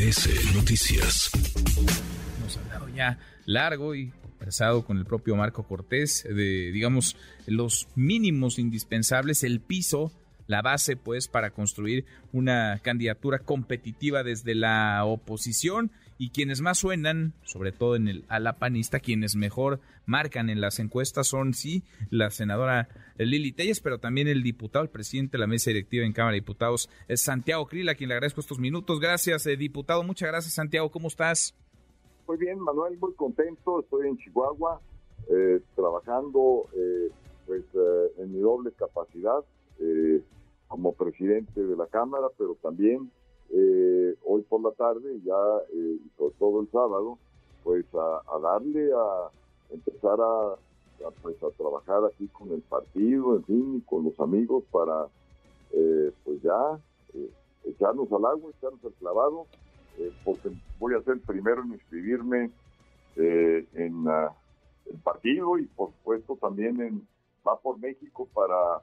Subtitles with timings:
[0.00, 1.30] MBS Noticias.
[2.38, 8.58] Hemos hablado ya largo y conversado con el propio Marco Cortés de, digamos, los mínimos
[8.58, 10.10] indispensables, el piso
[10.50, 17.34] la base pues para construir una candidatura competitiva desde la oposición y quienes más suenan,
[17.44, 22.30] sobre todo en el ala panista, quienes mejor marcan en las encuestas son sí la
[22.30, 26.32] senadora Lili Telles, pero también el diputado, el presidente de la mesa directiva en Cámara
[26.32, 28.98] de Diputados, Santiago Crila, a quien le agradezco estos minutos.
[28.98, 30.02] Gracias, eh, diputado.
[30.02, 30.90] Muchas gracias, Santiago.
[30.90, 31.54] ¿Cómo estás?
[32.26, 33.80] Muy bien, Manuel, muy contento.
[33.80, 34.80] Estoy en Chihuahua,
[35.30, 37.08] eh, trabajando eh,
[37.46, 37.64] pues
[38.18, 39.44] en mi doble capacidad
[40.70, 43.10] como presidente de la Cámara, pero también
[43.50, 45.34] eh, hoy por la tarde, ya
[45.74, 47.18] eh, sobre todo el sábado,
[47.64, 49.30] pues a, darle a
[49.74, 50.54] empezar a,
[51.22, 55.08] pues a trabajar aquí con el partido, en fin, con los amigos para
[55.72, 56.78] eh, pues ya
[57.14, 57.30] eh,
[57.64, 59.46] echarnos al agua, echarnos al clavado,
[60.24, 62.50] porque voy a ser primero en inscribirme
[63.16, 64.06] en
[64.86, 67.06] el partido y por supuesto también en
[67.46, 68.82] Va por México para eh,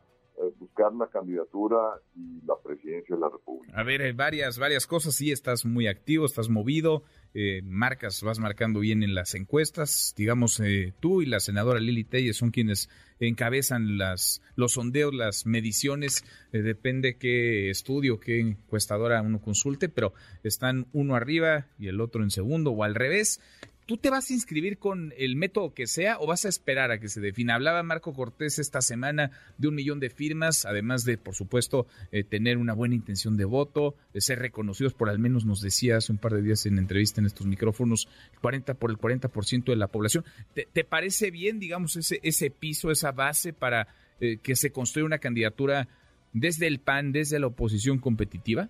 [0.58, 1.78] buscar la candidatura
[2.16, 3.80] y la presidencia de la República.
[3.80, 5.16] A ver, varias, varias cosas.
[5.16, 10.14] Sí, estás muy activo, estás movido, eh, marcas, vas marcando bien en las encuestas.
[10.18, 12.90] Digamos, eh, tú y la senadora Lili Telles son quienes
[13.20, 16.24] encabezan las, los sondeos, las mediciones.
[16.52, 22.32] depende qué estudio, qué encuestadora uno consulte, pero están uno arriba y el otro en
[22.32, 23.40] segundo o al revés.
[23.88, 27.00] ¿Tú te vas a inscribir con el método que sea o vas a esperar a
[27.00, 27.56] que se defina?
[27.56, 32.26] Hablaba Marco Cortés esta semana de un millón de firmas, además de, por supuesto, eh,
[32.26, 36.12] tener una buena intención de voto, de ser reconocidos por al menos, nos decía hace
[36.12, 38.08] un par de días en entrevista en estos micrófonos,
[38.42, 40.24] 40 por el 40% de la población.
[40.54, 43.88] ¿Te, parece bien, digamos, ese, ese piso, esa base para
[44.20, 45.88] eh, que se construya una candidatura
[46.34, 48.70] desde el PAN, desde la oposición competitiva?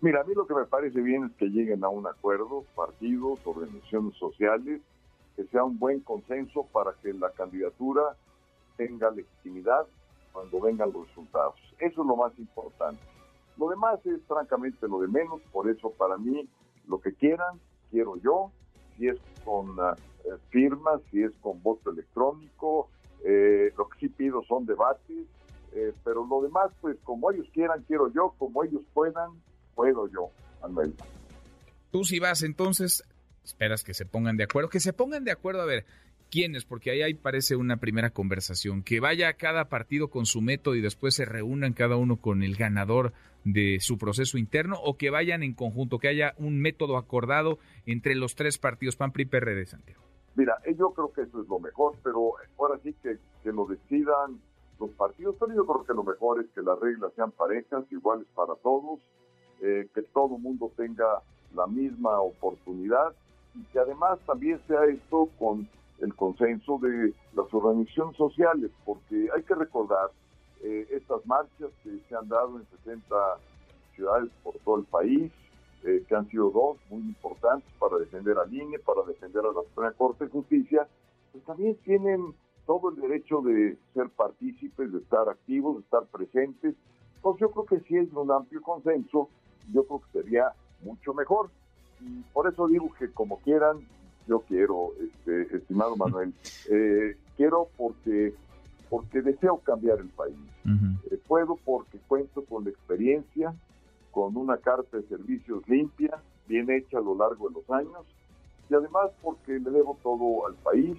[0.00, 3.40] Mira, a mí lo que me parece bien es que lleguen a un acuerdo, partidos,
[3.44, 4.80] organizaciones sociales,
[5.34, 8.16] que sea un buen consenso para que la candidatura
[8.76, 9.86] tenga legitimidad
[10.32, 11.56] cuando vengan los resultados.
[11.80, 13.00] Eso es lo más importante.
[13.56, 16.48] Lo demás es francamente lo de menos, por eso para mí
[16.86, 17.60] lo que quieran,
[17.90, 18.52] quiero yo,
[18.96, 19.94] si es con uh,
[20.50, 22.88] firmas, si es con voto electrónico,
[23.24, 25.26] eh, lo que sí pido son debates,
[25.74, 29.30] eh, pero lo demás, pues como ellos quieran, quiero yo, como ellos puedan,
[29.74, 30.30] puedo yo,
[30.62, 30.94] Manuel.
[31.90, 33.02] Tú si vas entonces,
[33.44, 35.86] esperas que se pongan de acuerdo, que se pongan de acuerdo a ver
[36.30, 40.80] quiénes, porque ahí, parece una primera conversación, que vaya cada partido con su método y
[40.80, 43.12] después se reúnan cada uno con el ganador
[43.44, 48.14] de su proceso interno o que vayan en conjunto, que haya un método acordado entre
[48.14, 50.02] los tres partidos, PAN, PRI, PRD, Santiago.
[50.34, 53.66] Mira, eh, yo creo que eso es lo mejor, pero ahora sí que, que lo
[53.66, 54.40] decidan
[54.78, 58.26] los partidos, pero yo creo que lo mejor es que las reglas sean parejas, iguales
[58.34, 59.00] para todos,
[59.60, 61.22] eh, que todo mundo tenga
[61.54, 63.12] la misma oportunidad
[63.54, 65.68] y que además también sea esto con
[66.00, 70.10] el consenso de las organizaciones sociales, porque hay que recordar
[70.62, 73.14] eh, estas marchas que se han dado en 60
[73.94, 75.32] ciudades por todo el país,
[75.84, 79.62] eh, que han sido dos muy importantes para defender al INE, para defender a la
[79.62, 80.88] Suprema Corte de Justicia,
[81.32, 82.34] pues también tienen
[82.66, 86.74] todo el derecho de ser partícipes, de estar activos, de estar presentes.
[87.22, 89.28] Pues yo creo que sí es un amplio consenso
[89.72, 91.50] yo creo que sería mucho mejor.
[92.00, 93.80] Y por eso digo que como quieran,
[94.28, 96.32] yo quiero, este, estimado Manuel,
[96.70, 98.34] eh, quiero porque
[98.90, 100.36] porque deseo cambiar el país.
[101.10, 103.54] Eh, puedo porque cuento con la experiencia,
[104.10, 108.06] con una carta de servicios limpia, bien hecha a lo largo de los años,
[108.70, 110.96] y además porque le debo todo al país,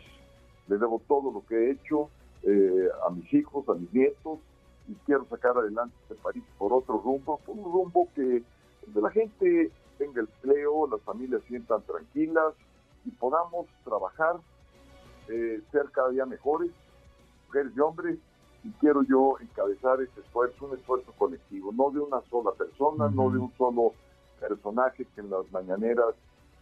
[0.67, 2.09] le debo todo lo que he hecho
[2.44, 4.40] eh, a mis hijos, a mis nietos,
[4.88, 8.44] y quiero sacar adelante este país por otro rumbo, por un rumbo que
[8.85, 12.53] donde la gente tenga empleo, las familias sientan tranquilas
[13.05, 14.37] y podamos trabajar,
[15.27, 16.71] eh, ser cada día mejores,
[17.47, 18.17] mujeres y hombres,
[18.63, 23.29] y quiero yo encabezar este esfuerzo, un esfuerzo colectivo, no de una sola persona, no
[23.29, 23.93] de un solo
[24.40, 26.16] personaje que en las mañaneras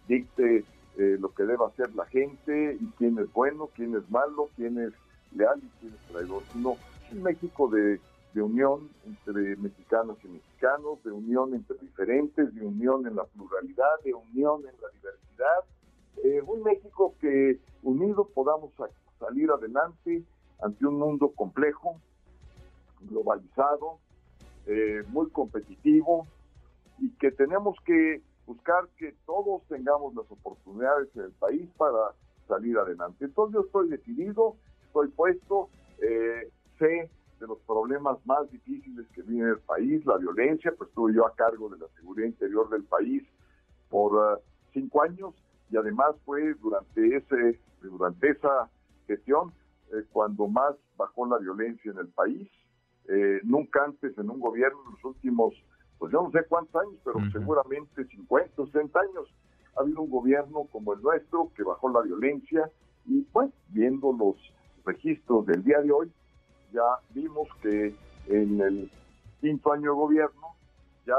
[0.07, 0.63] dicte
[0.97, 4.77] eh, lo que debe hacer la gente y quién es bueno, quién es malo, quién
[4.79, 4.93] es
[5.35, 6.77] leal y quién es traidor, sino
[7.11, 7.99] un México de
[8.37, 13.99] de unión entre mexicanos y mexicanos, de unión entre diferentes, de unión en la pluralidad,
[14.03, 15.63] de unión en la diversidad.
[16.41, 18.71] Un México que unido podamos
[19.19, 20.23] salir adelante
[20.61, 21.99] ante un mundo complejo,
[23.01, 23.99] globalizado,
[24.65, 26.27] eh, muy competitivo
[26.99, 32.13] y que tenemos que buscar que todos tengamos las oportunidades en el país para
[32.47, 33.25] salir adelante.
[33.25, 34.55] Entonces yo estoy decidido,
[34.87, 35.69] estoy puesto,
[36.01, 36.49] eh,
[36.79, 37.09] sé
[37.39, 41.35] de los problemas más difíciles que vive el país, la violencia, pues estuve yo a
[41.35, 43.23] cargo de la seguridad interior del país
[43.89, 44.41] por
[44.73, 45.35] cinco años
[45.69, 48.69] y además fue durante ese durante esa
[49.05, 49.51] gestión
[50.11, 52.49] cuando más bajó la violencia en el país.
[53.43, 55.53] Nunca antes en un gobierno en los últimos
[55.97, 59.33] pues yo no sé cuántos años pero seguramente 50 60 años
[59.77, 62.69] ha habido un gobierno como el nuestro que bajó la violencia.
[63.05, 64.35] Y pues viendo los
[64.85, 66.11] registros del día de hoy
[66.73, 67.95] ya vimos que
[68.27, 68.91] en el
[69.39, 70.55] quinto año de gobierno
[71.05, 71.15] ya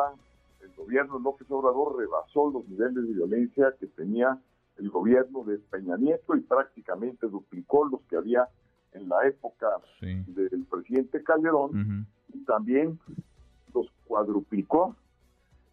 [0.78, 4.40] gobierno López Obrador rebasó los niveles de violencia que tenía
[4.76, 8.48] el gobierno de Peña Nieto y prácticamente duplicó los que había
[8.92, 9.66] en la época
[10.00, 12.98] del presidente Calderón y también
[13.74, 14.96] los cuadruplicó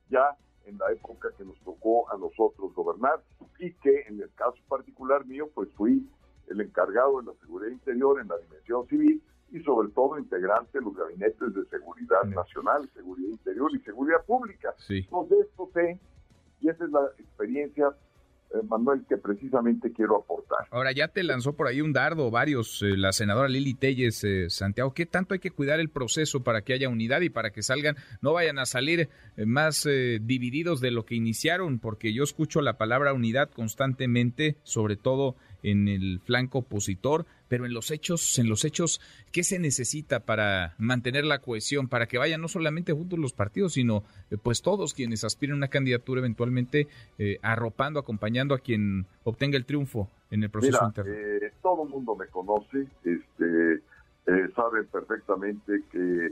[0.09, 0.35] ya
[0.65, 3.23] en la época que nos tocó a nosotros gobernar
[3.59, 6.09] y que en el caso particular mío pues fui
[6.47, 9.21] el encargado de la seguridad interior en la dimensión civil
[9.55, 14.75] y sobre todo integrante de los gabinetes de seguridad nacional, seguridad interior y seguridad pública.
[14.89, 15.97] Entonces esto sé
[16.59, 17.95] y esa es la experiencia
[18.53, 20.67] eh, Manuel, que precisamente quiero aportar.
[20.71, 24.49] Ahora, ya te lanzó por ahí un dardo varios, eh, la senadora Lili Telles, eh,
[24.49, 24.93] Santiago.
[24.93, 27.95] ¿Qué tanto hay que cuidar el proceso para que haya unidad y para que salgan,
[28.21, 31.79] no vayan a salir más divididos de lo que iniciaron?
[31.79, 37.73] Porque yo escucho la palabra unidad constantemente, sobre todo en el flanco opositor, pero en
[37.73, 39.01] los hechos, en los hechos,
[39.31, 43.73] ¿qué se necesita para mantener la cohesión, para que vayan no solamente juntos los partidos,
[43.73, 49.07] sino eh, pues todos quienes aspiren a una candidatura eventualmente eh, arropando, acompañando a quien
[49.23, 51.11] obtenga el triunfo en el proceso interno?
[51.11, 53.81] Eh, todo el mundo me conoce, este,
[54.55, 56.31] saben perfectamente que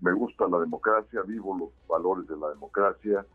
[0.00, 3.26] me gusta la democracia, vivo los valores de la democracia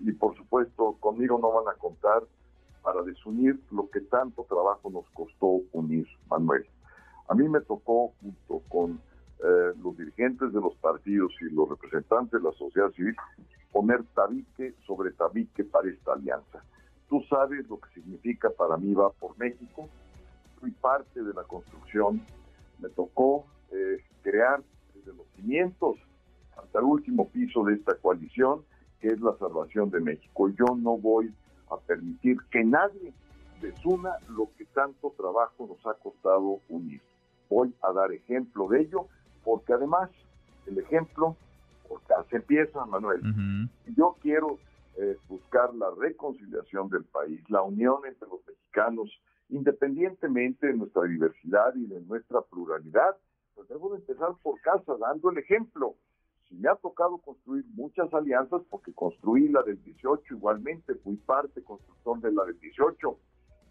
[0.00, 2.22] y por supuesto conmigo no van a contar
[2.88, 6.64] para desunir lo que tanto trabajo nos costó unir, Manuel.
[7.28, 8.98] A mí me tocó, junto con
[9.40, 13.14] eh, los dirigentes de los partidos y los representantes de la sociedad civil,
[13.72, 16.64] poner tabique sobre tabique para esta alianza.
[17.10, 19.86] Tú sabes lo que significa para mí va por México.
[20.58, 22.22] Fui parte de la construcción.
[22.78, 24.62] Me tocó eh, crear
[24.94, 25.98] desde los cimientos
[26.56, 28.62] hasta el último piso de esta coalición,
[28.98, 30.48] que es la salvación de México.
[30.48, 31.30] Yo no voy
[31.70, 33.12] a permitir que nadie
[33.60, 37.00] desuna lo que tanto trabajo nos ha costado unir.
[37.48, 39.06] Voy a dar ejemplo de ello,
[39.44, 40.10] porque además
[40.66, 41.36] el ejemplo,
[41.88, 43.22] porque se empieza, Manuel.
[43.96, 44.58] Yo quiero
[44.96, 49.10] eh, buscar la reconciliación del país, la unión entre los mexicanos,
[49.48, 53.16] independientemente de nuestra diversidad y de nuestra pluralidad,
[53.54, 55.94] pues debo de empezar por casa, dando el ejemplo
[56.48, 61.62] si me ha tocado construir muchas alianzas, porque construí la del 18 igualmente, fui parte
[61.62, 63.18] constructor de la del 18.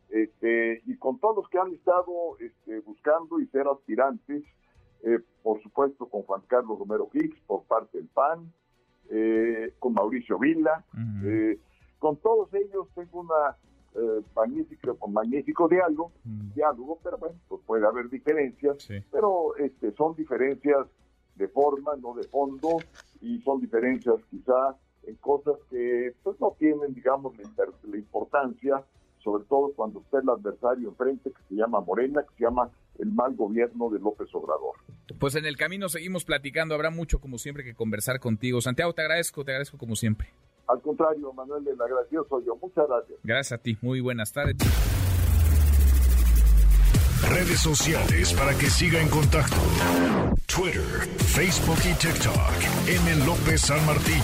[0.09, 4.43] este, y con todos los que han estado este, buscando y ser aspirantes,
[5.03, 8.51] eh, por supuesto con Juan Carlos Romero Hicks por parte del PAN,
[9.79, 10.85] con Mauricio Vila,
[11.97, 13.57] con todos ellos tengo una
[13.95, 16.53] eh, magnífico, magnífico diálogo, mm.
[16.53, 20.87] diálogo, pero bueno, pues puede haber diferencias, pero este, son diferencias
[21.35, 22.77] de forma, no de fondo,
[23.21, 28.83] y son diferencias quizá en cosas que pues no tienen, digamos, la, importancia,
[29.23, 32.69] sobre todo cuando está el adversario enfrente que se llama Morena, que se llama
[32.99, 34.75] el mal gobierno de López Obrador.
[35.17, 38.61] Pues en el camino seguimos platicando, habrá mucho como siempre que conversar contigo.
[38.61, 40.29] Santiago, te agradezco, te agradezco como siempre.
[40.69, 42.55] Al contrario, Manuel, el agradecido soy yo.
[42.55, 43.19] Muchas gracias.
[43.23, 43.77] Gracias a ti.
[43.81, 44.55] Muy buenas tardes.
[47.27, 49.57] Redes sociales para que siga en contacto:
[50.45, 50.83] Twitter,
[51.17, 52.53] Facebook y TikTok.
[52.87, 53.25] M.
[53.25, 54.21] López San Martín.